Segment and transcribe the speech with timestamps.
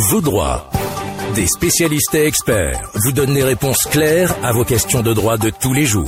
[0.00, 0.70] Vos droits.
[1.34, 5.50] Des spécialistes et experts vous donnent les réponses claires à vos questions de droit de
[5.50, 6.06] tous les jours.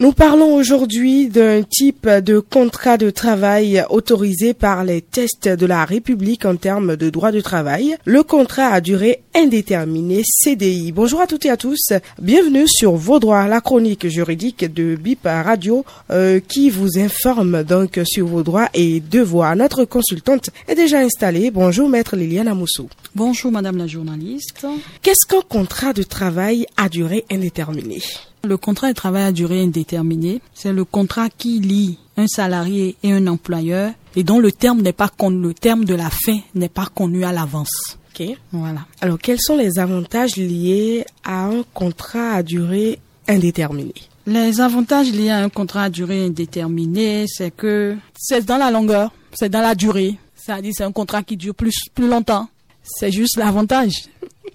[0.00, 5.84] Nous parlons aujourd'hui d'un type de contrat de travail autorisé par les tests de la
[5.84, 7.96] République en termes de droit de travail.
[8.04, 10.92] Le contrat à durée indéterminée CDI.
[10.92, 11.92] Bonjour à toutes et à tous.
[12.22, 17.98] Bienvenue sur Vos droits, la chronique juridique de BIP Radio euh, qui vous informe donc
[18.04, 19.56] sur vos droits et devoirs.
[19.56, 21.50] Notre consultante est déjà installée.
[21.50, 22.88] Bonjour maître Liliane Amoussou.
[23.16, 24.64] Bonjour madame la journaliste.
[25.02, 28.02] Qu'est-ce qu'un contrat de travail à durée indéterminée
[28.48, 33.12] le contrat de travail à durée indéterminée, c'est le contrat qui lie un salarié et
[33.12, 36.68] un employeur et dont le terme n'est pas connu, le terme de la fin n'est
[36.68, 37.98] pas connu à l'avance.
[38.12, 38.26] Ok.
[38.50, 38.80] Voilà.
[39.00, 42.98] Alors, quels sont les avantages liés à un contrat à durée
[43.28, 43.94] indéterminée?
[44.26, 49.12] Les avantages liés à un contrat à durée indéterminée, c'est que c'est dans la longueur,
[49.32, 50.16] c'est dans la durée.
[50.34, 52.48] C'est-à-dire, c'est un contrat qui dure plus, plus longtemps.
[52.82, 54.08] C'est juste l'avantage.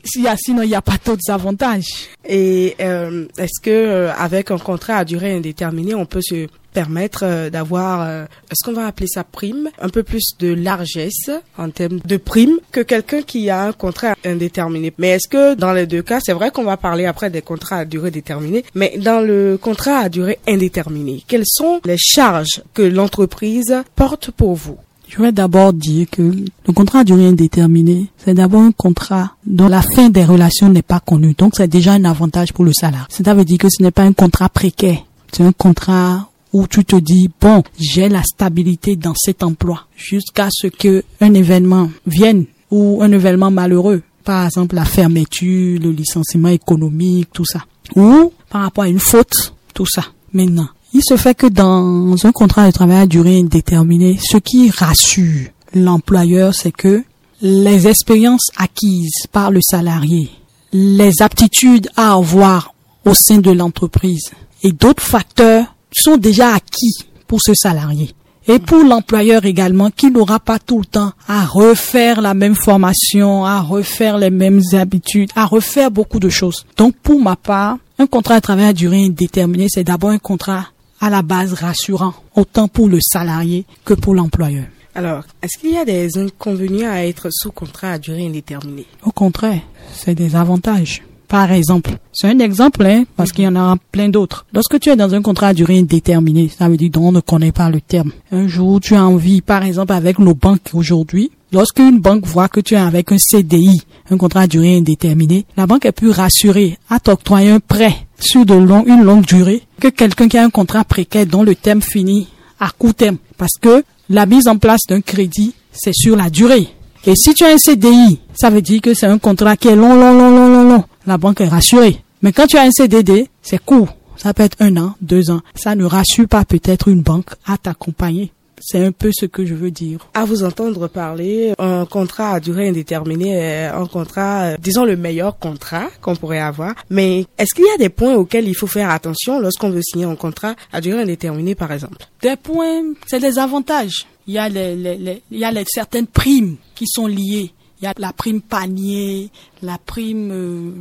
[0.04, 2.10] Sinon, il n'y a pas d'autres avantages.
[2.28, 7.24] Et euh, est-ce que euh, avec un contrat à durée indéterminée, on peut se permettre
[7.24, 12.00] euh, d'avoir, est-ce qu'on va appeler ça prime, un peu plus de largesse en termes
[12.04, 14.94] de prime que quelqu'un qui a un contrat indéterminé.
[14.98, 17.78] Mais est-ce que dans les deux cas, c'est vrai qu'on va parler après des contrats
[17.78, 22.82] à durée déterminée, mais dans le contrat à durée indéterminée, quelles sont les charges que
[22.82, 24.78] l'entreprise porte pour vous?
[25.16, 29.68] Je vais d'abord dire que le contrat à durée indéterminée, c'est d'abord un contrat dont
[29.68, 31.36] la fin des relations n'est pas connue.
[31.38, 33.06] Donc, c'est déjà un avantage pour le salarié.
[33.10, 35.06] Ça veut dire que ce n'est pas un contrat précaire.
[35.32, 40.48] C'est un contrat où tu te dis, bon, j'ai la stabilité dans cet emploi jusqu'à
[40.52, 44.02] ce que un événement vienne ou un événement malheureux.
[44.24, 47.66] Par exemple, la fermeture, le licenciement économique, tout ça.
[47.96, 50.06] Ou par rapport à une faute, tout ça.
[50.34, 54.70] Maintenant, il se fait que dans un contrat de travail à durée indéterminée, ce qui
[54.70, 57.04] rassure l'employeur, c'est que
[57.42, 60.30] les expériences acquises par le salarié,
[60.72, 62.74] les aptitudes à avoir
[63.06, 64.32] au sein de l'entreprise
[64.62, 68.12] et d'autres facteurs sont déjà acquis pour ce salarié.
[68.48, 73.46] Et pour l'employeur également, qui n'aura pas tout le temps à refaire la même formation,
[73.46, 76.66] à refaire les mêmes habitudes, à refaire beaucoup de choses.
[76.78, 80.68] Donc pour ma part, un contrat de travail à durée indéterminée, c'est d'abord un contrat
[81.04, 84.64] à la base rassurant, autant pour le salarié que pour l'employeur.
[84.96, 88.86] Alors, est-ce qu'il y a des inconvénients à être sous contrat à durée indéterminée?
[89.04, 89.60] Au contraire,
[89.92, 91.04] c'est des avantages.
[91.28, 94.46] Par exemple, c'est un exemple, hein, parce qu'il y en a plein d'autres.
[94.54, 97.52] Lorsque tu es dans un contrat à durée indéterminée, ça veut dire qu'on ne connaît
[97.52, 98.14] pas le terme.
[98.32, 102.62] Un jour, tu as envie, par exemple, avec nos banques aujourd'hui, lorsqu'une banque voit que
[102.62, 106.78] tu es avec un CDI, un contrat à durée indéterminée, la banque est plus rassurée
[106.90, 110.50] à t'octroyer un prêt sur de long, une longue durée que quelqu'un qui a un
[110.50, 112.28] contrat précaire dont le terme finit
[112.60, 113.18] à court terme.
[113.38, 116.68] Parce que la mise en place d'un crédit, c'est sur la durée.
[117.06, 119.76] Et si tu as un CDI, ça veut dire que c'est un contrat qui est
[119.76, 120.84] long, long, long, long, long, long.
[121.06, 122.02] La banque est rassurée.
[122.22, 123.90] Mais quand tu as un CDD, c'est court.
[124.16, 125.42] Ça peut être un an, deux ans.
[125.56, 128.32] Ça ne rassure pas peut-être une banque à t'accompagner.
[128.60, 130.08] C'est un peu ce que je veux dire.
[130.14, 135.38] À vous entendre parler, un contrat à durée indéterminée un contrat, euh, disons le meilleur
[135.38, 136.74] contrat qu'on pourrait avoir.
[136.90, 140.06] Mais est-ce qu'il y a des points auxquels il faut faire attention lorsqu'on veut signer
[140.06, 141.98] un contrat à durée indéterminée, par exemple?
[142.22, 144.06] Des points, c'est des avantages.
[144.28, 147.52] Il y a les, les, il y a les, certaines primes qui sont liées.
[147.82, 149.30] Il y a la prime panier,
[149.64, 150.72] la prime euh,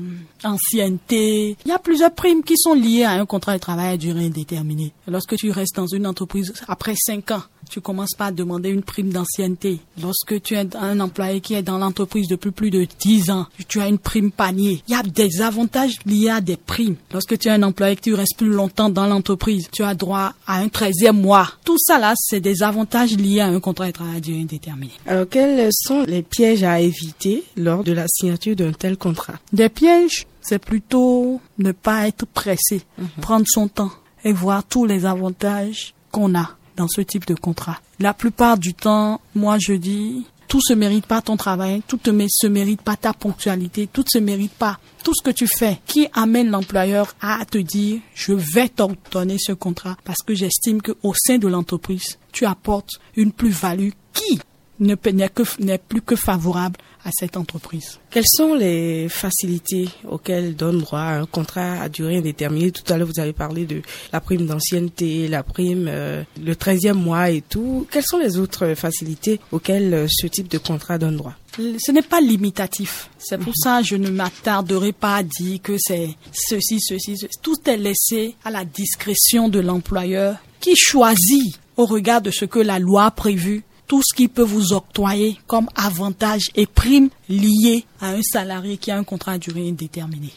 [0.44, 1.56] ancienneté.
[1.64, 4.26] Il y a plusieurs primes qui sont liées à un contrat de travail à durée
[4.26, 4.92] indéterminée.
[5.06, 8.82] Lorsque tu restes dans une entreprise après cinq ans, tu commences pas à demander une
[8.82, 9.80] prime d'ancienneté.
[10.00, 13.80] Lorsque tu es un employé qui est dans l'entreprise depuis plus de 10 ans, tu
[13.80, 14.82] as une prime panier.
[14.88, 16.96] Il y a des avantages liés à des primes.
[17.12, 20.58] Lorsque tu es un employé qui reste plus longtemps dans l'entreprise, tu as droit à
[20.58, 21.48] un 13e mois.
[21.64, 24.92] Tout ça là, c'est des avantages liés à un contrat de travail à durée indéterminée.
[25.06, 29.68] Alors, quels sont les pièges à éviter lors de la signature d'un tel contrat Des
[29.68, 33.08] pièges, c'est plutôt ne pas être pressé, mhm.
[33.20, 33.92] prendre son temps
[34.24, 37.80] et voir tous les avantages qu'on a dans ce type de contrat.
[37.98, 42.26] La plupart du temps, moi je dis, tout se mérite pas ton travail, tout ne
[42.28, 46.08] se mérite pas ta ponctualité, tout se mérite pas tout ce que tu fais qui
[46.12, 50.92] amène l'employeur à te dire je vais te donner ce contrat parce que j'estime que
[51.02, 54.40] au sein de l'entreprise, tu apportes une plus-value qui
[54.78, 57.98] n'est plus que favorable à cette entreprise.
[58.10, 62.70] Quelles sont les facilités auxquelles donne droit un contrat à durée indéterminée?
[62.70, 63.82] Tout à l'heure, vous avez parlé de
[64.12, 67.86] la prime d'ancienneté, la prime, euh, le 13e mois et tout.
[67.90, 71.34] Quelles sont les autres facilités auxquelles euh, ce type de contrat donne droit?
[71.56, 73.10] Ce n'est pas limitatif.
[73.18, 77.38] C'est pour ça que je ne m'attarderai pas à dire que c'est ceci, ceci, ceci.
[77.42, 82.58] Tout est laissé à la discrétion de l'employeur qui choisit au regard de ce que
[82.58, 87.84] la loi a prévu tout ce qui peut vous octroyer comme avantages et primes liés
[88.00, 90.32] à un salarié qui a un contrat à durée indéterminée.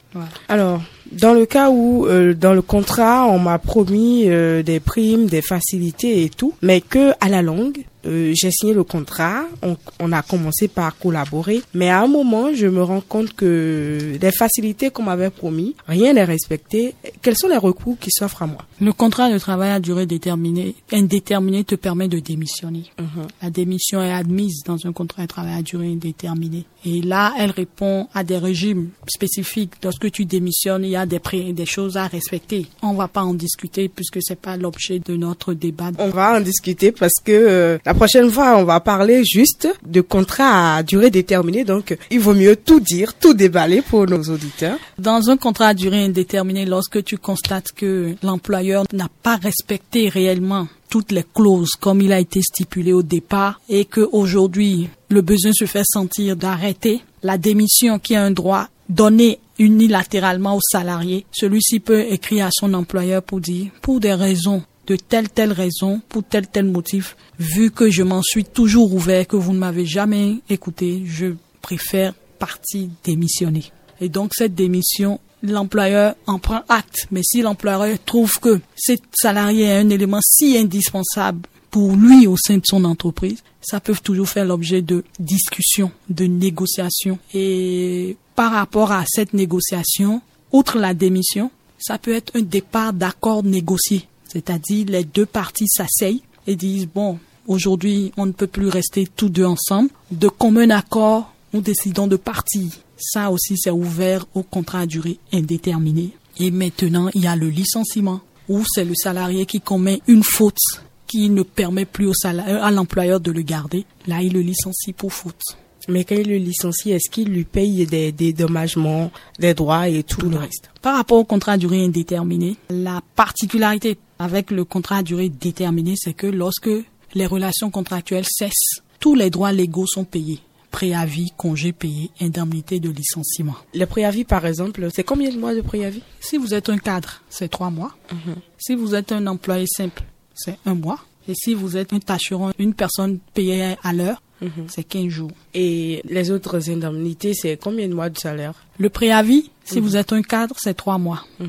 [0.49, 0.81] Alors,
[1.13, 5.41] dans le cas où euh, dans le contrat on m'a promis euh, des primes, des
[5.41, 10.11] facilités et tout, mais que à la longue euh, j'ai signé le contrat, on, on,
[10.11, 14.89] a commencé par collaborer, mais à un moment, je me rends compte que les facilités
[14.89, 16.93] qu'on m'avait promis, rien n'est respecté.
[17.21, 18.65] Quels sont les recours qui s'offrent à moi?
[18.79, 22.83] Le contrat de travail à durée déterminée, indéterminée, te permet de démissionner.
[22.99, 23.27] Mhm.
[23.41, 26.65] La démission est admise dans un contrat de travail à durée indéterminée.
[26.85, 29.71] Et là, elle répond à des régimes spécifiques.
[29.83, 32.67] Lorsque tu démissionnes, il y a des, pré des choses à respecter.
[32.83, 35.91] On va pas en discuter puisque c'est pas l'objet de notre débat.
[35.97, 40.01] On va en discuter parce que euh, la prochaine fois, on va parler juste de
[40.01, 41.63] contrat à durée déterminée.
[41.63, 44.77] Donc, il vaut mieux tout dire, tout déballer pour nos auditeurs.
[44.99, 50.67] Dans un contrat à durée indéterminée, lorsque tu constates que l'employeur n'a pas respecté réellement
[50.89, 55.51] toutes les clauses comme il a été stipulé au départ et que aujourd'hui le besoin
[55.53, 61.79] se fait sentir d'arrêter la démission qui est un droit donné unilatéralement au salarié, celui-ci
[61.79, 66.23] peut écrire à son employeur pour dire pour des raisons de telle telle raison, pour
[66.23, 70.35] tel tel motif, vu que je m'en suis toujours ouvert, que vous ne m'avez jamais
[70.49, 73.63] écouté, je préfère partir démissionner.
[74.01, 77.07] Et donc cette démission, l'employeur en prend acte.
[77.11, 82.37] Mais si l'employeur trouve que ce salarié est un élément si indispensable pour lui au
[82.37, 87.17] sein de son entreprise, ça peut toujours faire l'objet de discussions, de négociations.
[87.33, 90.21] Et par rapport à cette négociation,
[90.51, 94.07] outre la démission, ça peut être un départ d'accord négocié.
[94.35, 99.29] C'est-à-dire les deux parties s'asseyent et disent, bon, aujourd'hui, on ne peut plus rester tous
[99.29, 99.89] deux ensemble.
[100.11, 102.69] De commun accord, nous décidons de partir.
[102.97, 106.09] Ça aussi, c'est ouvert au contrat à durée indéterminée.
[106.37, 110.59] Et maintenant, il y a le licenciement, où c'est le salarié qui commet une faute
[111.07, 113.85] qui ne permet plus au salarié, à l'employeur de le garder.
[114.05, 115.41] Là, il le licencie pour faute.
[115.87, 120.27] Mais quand il le licencie, est-ce qu'il lui paye des dédommagements, des droits et tout,
[120.29, 120.71] le reste?
[120.81, 125.95] Par rapport au contrat à durée indéterminée, la particularité avec le contrat à durée déterminée,
[125.97, 126.69] c'est que lorsque
[127.13, 130.41] les relations contractuelles cessent, tous les droits légaux sont payés
[130.71, 133.55] préavis, congé payé, indemnité de licenciement.
[133.73, 136.01] Le préavis, par exemple, c'est combien de mois de préavis?
[136.19, 137.95] Si vous êtes un cadre, c'est trois mois.
[138.11, 138.35] Mhm.
[138.57, 140.03] Si vous êtes un employé simple,
[140.33, 140.99] c'est un mois.
[141.29, 144.65] Et si vous êtes un tâcheron, une personne payée à l'heure, Mhm.
[144.67, 145.31] c'est 15 jours.
[145.53, 148.53] Et les autres indemnités, c'est combien de mois de salaire?
[148.77, 151.23] Le préavis, si vous êtes un cadre, c'est trois mois.
[151.39, 151.47] Mhm.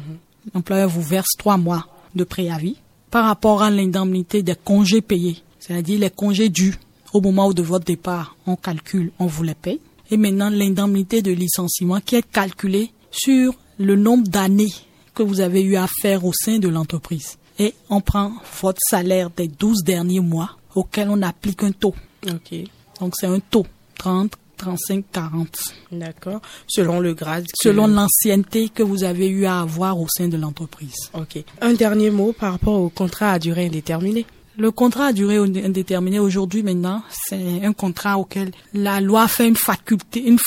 [0.54, 2.76] L'employeur vous verse trois mois de préavis
[3.10, 6.74] par rapport à l'indemnité des congés payés, c'est-à-dire les congés dus
[7.12, 9.80] au moment de votre départ, on calcule, on vous les paye.
[10.10, 14.72] Et maintenant, l'indemnité de licenciement qui est calculée sur le nombre d'années
[15.14, 17.38] que vous avez eu à faire au sein de l'entreprise.
[17.58, 21.94] Et on prend votre salaire des 12 derniers mois auquel on applique un taux.
[22.26, 22.54] Ok,
[23.00, 23.66] Donc c'est un taux
[23.98, 25.58] 30, 35, 40.
[25.92, 26.40] d'accord.
[26.68, 27.44] Selon le grade.
[27.46, 30.94] que- Selon l'ancienneté que vous avez eu à avoir au sein de l'entreprise.
[31.14, 31.42] Ok.
[31.60, 34.26] Un dernier mot par rapport au contrat à durée indéterminée.
[34.58, 39.56] Le contrat à durée indéterminée aujourd'hui maintenant, c'est un contrat auquel la loi fait une
[39.56, 40.38] faculté, une,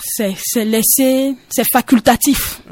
[0.00, 2.62] c'est, c'est laissé, c'est facultatif.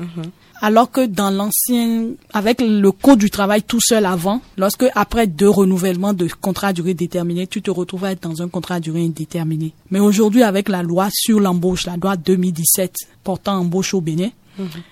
[0.67, 5.51] Alors que dans l'ancien, avec le code du travail tout seul avant, lorsque après deux
[5.51, 8.81] renouvellements de contrat à durée déterminée, tu te retrouves à être dans un contrat à
[8.81, 9.75] durée indéterminée.
[9.91, 14.31] Mais aujourd'hui, avec la loi sur l'embauche, la loi 2017 portant embauche au Bénin,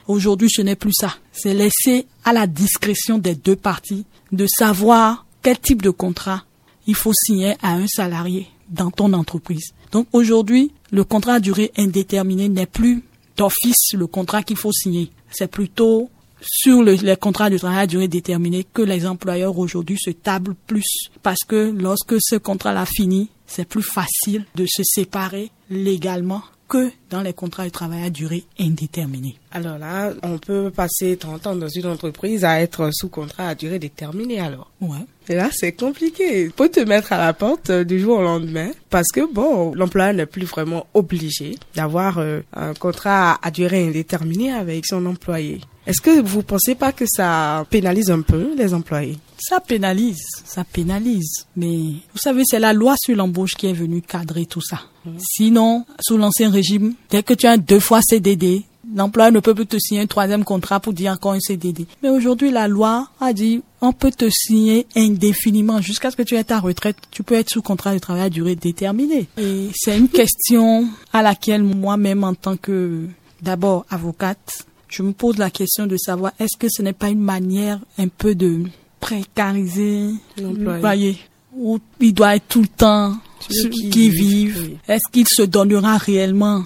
[0.08, 1.14] aujourd'hui ce n'est plus ça.
[1.32, 6.42] C'est laissé à la discrétion des deux parties de savoir quel type de contrat
[6.86, 9.72] il faut signer à un salarié dans ton entreprise.
[9.90, 13.02] Donc aujourd'hui, le contrat à durée indéterminée n'est plus
[13.38, 15.10] d'office le contrat qu'il faut signer.
[15.32, 16.10] C'est plutôt
[16.40, 20.56] sur le- les contrats de travail à durée déterminée que les employeurs aujourd'hui se tablent
[20.66, 21.08] plus.
[21.22, 27.20] Parce que lorsque ce contrat-là finit, c'est plus facile de se séparer légalement que dans
[27.20, 29.36] les contrats de travail à durée indéterminée.
[29.50, 33.54] Alors là, on peut passer 30 ans dans une entreprise à être sous contrat à
[33.54, 34.70] durée déterminée alors.
[34.80, 35.04] Ouais.
[35.28, 36.50] Et là, c'est compliqué.
[36.56, 40.14] Faut te mettre à la porte euh, du jour au lendemain parce que bon, l'employeur
[40.14, 45.60] n'est plus vraiment obligé d'avoir euh, un contrat à durée indéterminée avec son employé.
[45.86, 49.18] Est-ce que vous pensez pas que ça pénalise un peu les employés?
[49.38, 51.46] Ça pénalise, ça pénalise.
[51.56, 51.76] Mais
[52.12, 54.82] vous savez, c'est la loi sur l'embauche qui est venue cadrer tout ça.
[55.18, 58.62] Sinon, sous l'ancien régime, dès que tu as deux fois CDD,
[58.94, 61.86] l'employeur ne peut plus te signer un troisième contrat pour dire encore un CDD.
[62.02, 66.36] Mais aujourd'hui, la loi a dit, on peut te signer indéfiniment jusqu'à ce que tu
[66.36, 66.96] aies ta retraite.
[67.10, 69.26] Tu peux être sous contrat de travail à durée déterminée.
[69.36, 73.06] Et c'est une question à laquelle moi-même, en tant que,
[73.40, 77.20] d'abord, avocate, je me pose la question de savoir est-ce que ce n'est pas une
[77.20, 78.64] manière un peu de
[79.00, 81.18] précariser L'employé.
[81.56, 83.16] où il doit être tout le temps
[83.50, 84.78] ceux qui, vivent.
[84.86, 86.64] Est-ce qu'il se donnera réellement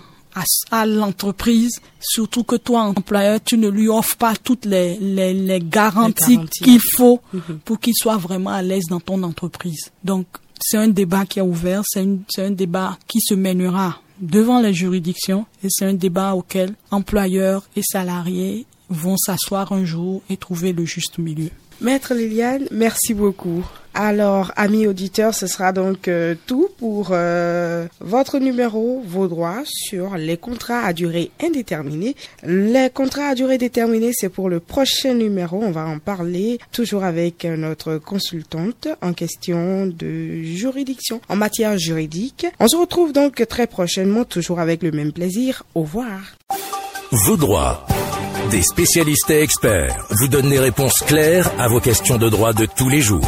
[0.71, 5.61] à, l'entreprise, surtout que toi, employeur, tu ne lui offres pas toutes les, les, les
[5.61, 7.61] garanties, qu'il faut mhm.
[7.65, 9.91] pour qu'il soit vraiment à l'aise dans ton entreprise.
[10.05, 10.27] Donc,
[10.61, 15.47] c'est un débat qui est ouvert, c'est un débat qui se mènera devant les juridictions
[15.63, 20.85] et c'est un débat auquel employeurs et salariés vont s'asseoir un jour et trouver le
[20.85, 21.51] juste milieu.
[21.81, 23.65] Maître Liliane, merci beaucoup.
[23.99, 30.17] Alors, amis auditeurs, ce sera donc euh, tout pour euh, votre numéro, vos droits sur
[30.17, 32.15] les contrats à durée indéterminée.
[32.45, 35.63] Les contrats à durée déterminée, c'est pour le prochain numéro.
[35.63, 42.47] On va en parler toujours avec notre consultante en question de juridiction, en matière juridique.
[42.61, 45.63] On se retrouve donc très prochainement, toujours avec le même plaisir.
[45.75, 46.21] Au revoir.
[47.13, 47.87] Vos droits.
[48.51, 52.67] Des spécialistes et experts vous donnent des réponses claires à vos questions de droit de
[52.67, 53.27] tous les jours.